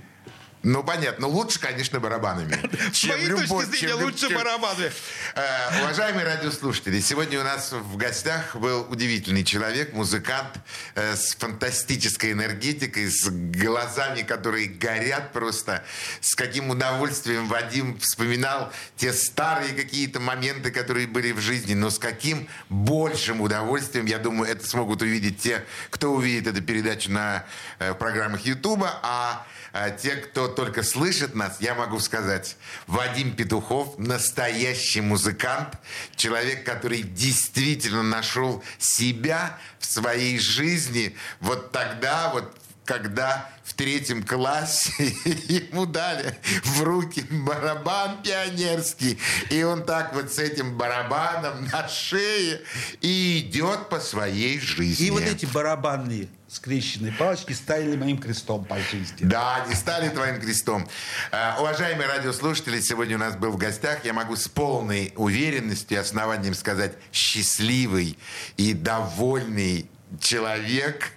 [0.62, 1.28] Ну, понятно.
[1.28, 2.58] лучше, конечно, барабанами.
[2.92, 4.90] С моей точки зрения, чем- лучше чем- барабаны.
[5.34, 10.58] Э, Уважаемые радиослушатели, сегодня у нас в гостях был удивительный человек, музыкант
[10.96, 15.84] э, с фантастической энергетикой, с глазами, которые горят просто.
[16.20, 21.98] С каким удовольствием Вадим вспоминал те старые какие-то моменты, которые были в жизни, но с
[21.98, 27.44] каким большим удовольствием, я думаю, это смогут увидеть те, кто увидит эту передачу на
[27.78, 32.56] э, программах Ютуба, а а те, кто только слышит нас, я могу сказать,
[32.86, 35.76] Вадим Петухов настоящий музыкант,
[36.16, 42.54] человек, который действительно нашел себя в своей жизни вот тогда, вот
[42.88, 44.90] когда в третьем классе
[45.48, 49.18] ему дали в руки барабан пионерский,
[49.50, 52.62] и он так вот с этим барабаном на шее
[53.02, 55.06] и идет по своей жизни.
[55.06, 59.18] И вот эти барабанные скрещенные палочки стали моим крестом по жизни.
[59.20, 60.88] Да, не стали твоим крестом.
[61.30, 66.00] Э, Уважаемые радиослушатели, сегодня у нас был в гостях, я могу с полной уверенностью и
[66.00, 68.18] основанием сказать, счастливый
[68.56, 69.90] и довольный
[70.20, 71.10] человек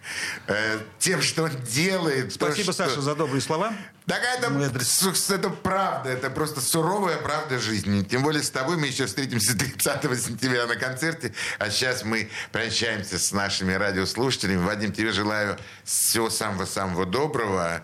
[0.48, 2.38] э, тем, что он делает.
[2.38, 3.74] то, Спасибо, что- Саша, за добрые слова.
[4.08, 8.04] Так это, это правда, это просто суровая правда жизни.
[8.04, 11.34] Тем более с тобой мы еще встретимся 30 сентября на концерте.
[11.60, 14.64] А сейчас мы прощаемся с нашими радиослушателями.
[14.64, 17.84] Вадим, тебе желаю всего самого-самого доброго.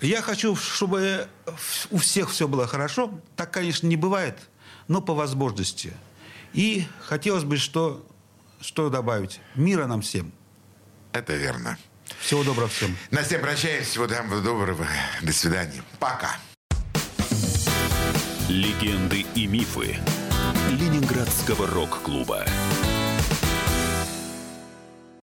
[0.00, 1.26] Я хочу, чтобы
[1.90, 3.18] у всех все было хорошо.
[3.36, 4.38] Так, конечно, не бывает,
[4.88, 5.94] но по возможности.
[6.52, 8.06] И хотелось бы, что,
[8.60, 9.40] что добавить.
[9.54, 10.32] Мира нам всем.
[11.12, 11.78] Это верно.
[12.24, 12.96] Всего доброго всем.
[13.10, 13.90] На всем прощаемся.
[13.90, 14.06] Всего
[14.40, 14.86] доброго.
[15.20, 15.82] До свидания.
[15.98, 16.38] Пока.
[18.48, 19.98] Легенды и мифы
[20.70, 22.46] Ленинградского рок-клуба.